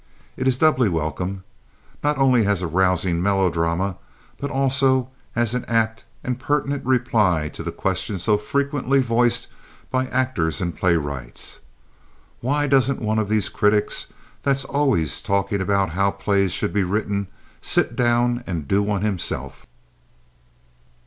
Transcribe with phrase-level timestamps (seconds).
[0.35, 1.43] It is doubly welcome,
[2.03, 3.97] not only as a rousing melodrama
[4.39, 9.47] but, also, as an apt and pertinent reply to the question so frequently voiced
[9.91, 11.59] by actors and playwrights:
[12.39, 14.07] "Why doesn't one of these critics
[14.41, 17.27] that's always talking about how plays should be written
[17.61, 19.67] sit down and do one himself?"